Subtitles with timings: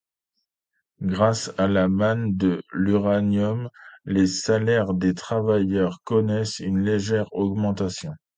[1.03, 3.69] Grâce à la manne de l'uranium,
[4.05, 8.11] les salaires des travailleurs connaissent une légère augmentation.